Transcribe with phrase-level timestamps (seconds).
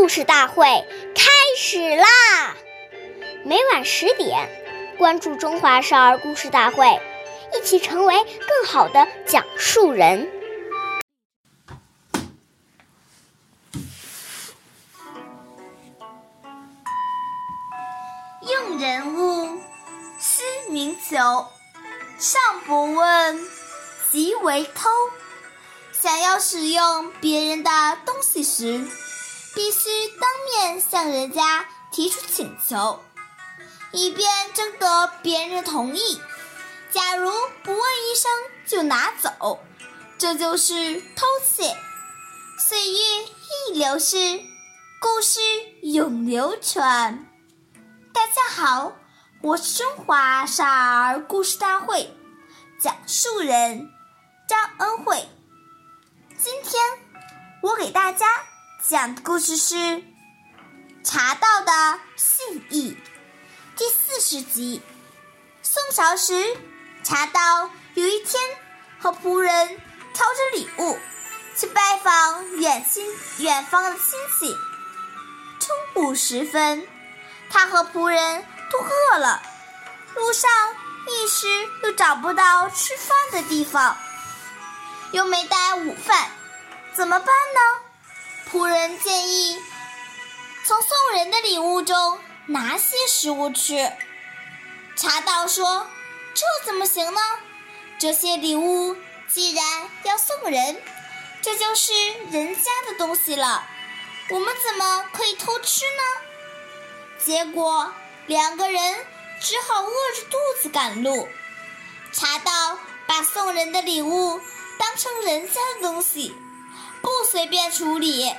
[0.00, 0.64] 故事大会
[1.14, 2.56] 开始啦！
[3.44, 4.48] 每晚十点，
[4.96, 6.86] 关注《中华少儿故事大会》，
[7.54, 10.26] 一起成为更好的讲述人。
[18.40, 19.60] 用人物，
[20.18, 21.46] 施明求。
[22.18, 23.46] 上不问，
[24.10, 24.88] 即为偷。
[25.92, 27.70] 想要使用别人的
[28.06, 28.82] 东西时，
[29.54, 33.02] 必须当面向人家提出请求，
[33.92, 36.20] 以便征得别人的同意。
[36.90, 37.30] 假如
[37.62, 38.30] 不问一声
[38.66, 39.60] 就拿走，
[40.18, 41.76] 这就是偷窃。
[42.58, 42.98] 岁月
[43.68, 44.16] 易流逝，
[45.00, 45.40] 故事
[45.82, 47.26] 永流传。
[48.12, 48.92] 大家好。
[49.42, 52.14] 我是中华少儿故事大会
[52.78, 53.90] 讲述人
[54.46, 55.26] 张恩惠。
[56.36, 56.82] 今天
[57.62, 58.26] 我给大家
[58.90, 59.76] 讲的故事是
[61.04, 62.96] 《茶道的信义》
[63.78, 64.82] 第四十集。
[65.62, 66.56] 宋朝时，
[67.04, 68.42] 茶道有一天
[68.98, 69.80] 和仆人
[70.12, 70.98] 挑着礼物
[71.56, 73.06] 去拜访远亲
[73.38, 74.56] 远方的亲戚。
[75.60, 76.84] 中午时分，
[77.48, 78.44] 他和仆人。
[78.72, 79.42] 都饿了，
[80.14, 80.50] 路上
[81.08, 81.46] 一时
[81.82, 83.96] 又找不到吃饭的地方，
[85.12, 86.30] 又没带午饭，
[86.92, 87.89] 怎么办呢？
[88.48, 89.60] 仆人建议
[90.64, 93.92] 从送人的礼物中拿些食物吃。
[94.96, 95.88] 茶道说
[96.32, 97.20] ：“这怎么行呢？
[97.98, 98.96] 这些礼物
[99.28, 99.64] 既然
[100.04, 100.80] 要送人，
[101.42, 101.92] 这就是
[102.30, 103.66] 人家的东西了，
[104.30, 106.02] 我们怎么可以偷吃呢？”
[107.24, 107.92] 结果。
[108.26, 108.96] 两个人
[109.40, 111.28] 只好饿着肚子赶路。
[112.12, 114.40] 茶道把送人的礼物
[114.78, 116.32] 当成人家的东西，
[117.30, 118.34] 随便处理。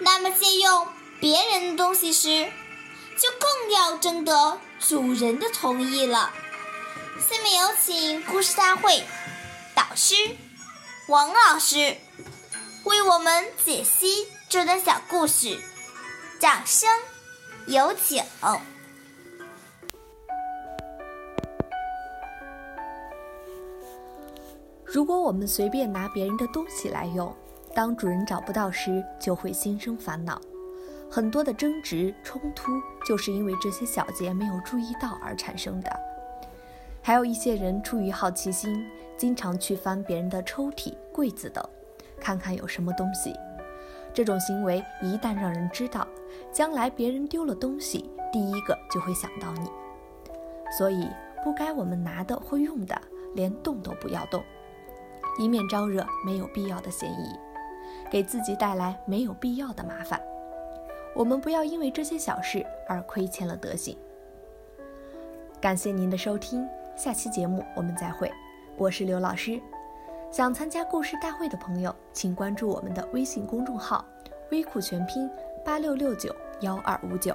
[0.00, 0.86] 那么借用
[1.18, 2.50] 别人的东西时，
[3.16, 6.30] 就更要征得主人的同意了。
[7.18, 9.04] 下面有请故事大会
[9.74, 10.14] 导师
[11.06, 11.96] 王老师
[12.84, 15.58] 为我们解析这段小故事，
[16.38, 16.90] 掌声
[17.66, 18.22] 有请。
[24.84, 27.34] 如果我们随便拿别人的东西来用，
[27.74, 30.40] 当主人找不到时，就会心生烦恼。
[31.10, 32.72] 很多的争执冲突，
[33.06, 35.90] 就是因为这些小节没有注意到而产生的。
[37.02, 41.62] 还有一些人出于好奇心，经常去翻别人的抽屉、柜子等，
[42.20, 43.34] 看看有什么东西。
[44.14, 46.06] 这种行为一旦让人知道，
[46.52, 49.70] 将来别人丢了东西，第一个就会想到你。
[50.78, 51.08] 所以，
[51.42, 53.00] 不该我们拿的或用的，
[53.34, 54.42] 连动都不要动。
[55.38, 57.34] 以免招惹没有必要的嫌疑，
[58.12, 60.20] 给自己带来没有必要的麻烦。
[61.14, 63.96] 我们不要因为这些小事而亏欠了德行。
[65.58, 68.30] 感谢您的收听，下期节目我们再会。
[68.76, 69.58] 我是刘老师。
[70.30, 74.04] 想参加故事大会的朋友，请关注我们的微信公众号
[74.52, 75.28] “微库全拼
[75.64, 77.34] 八六六九幺二五九”。